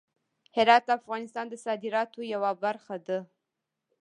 هرات 0.55 0.83
د 0.87 0.89
افغانستان 0.99 1.45
د 1.49 1.53
صادراتو 1.65 2.19
یوه 2.33 2.51
برخه 2.63 2.95
ده. 3.07 3.19